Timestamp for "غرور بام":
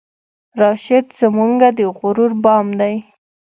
1.97-2.67